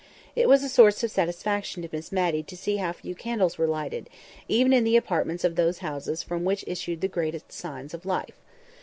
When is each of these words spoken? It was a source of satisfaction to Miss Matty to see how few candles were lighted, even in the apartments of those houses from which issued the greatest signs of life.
It 0.35 0.49
was 0.49 0.63
a 0.63 0.67
source 0.67 1.03
of 1.03 1.11
satisfaction 1.11 1.83
to 1.83 1.89
Miss 1.91 2.11
Matty 2.11 2.41
to 2.41 2.57
see 2.57 2.77
how 2.77 2.91
few 2.91 3.13
candles 3.13 3.59
were 3.59 3.67
lighted, 3.67 4.09
even 4.47 4.73
in 4.73 4.83
the 4.83 4.95
apartments 4.97 5.43
of 5.43 5.55
those 5.55 5.77
houses 5.85 6.23
from 6.23 6.43
which 6.43 6.63
issued 6.65 7.01
the 7.01 7.07
greatest 7.07 7.51
signs 7.51 7.93
of 7.93 8.03
life. 8.03 8.33